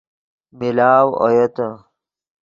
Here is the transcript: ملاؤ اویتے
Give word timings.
ملاؤ 0.57 1.07
اویتے 1.23 1.67